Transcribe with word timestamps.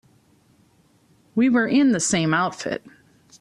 We 1.35 1.47
were 1.47 1.67
in 1.67 1.91
the 1.91 1.99
same 1.99 2.33
outfit. 2.33 2.81